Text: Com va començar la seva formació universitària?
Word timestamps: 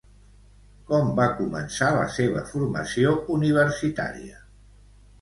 Com 0.87 1.11
va 1.19 1.27
començar 1.41 1.91
la 1.97 2.09
seva 2.15 2.43
formació 2.49 3.15
universitària? 3.39 4.47